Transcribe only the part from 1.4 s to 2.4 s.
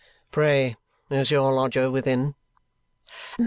lodger within?"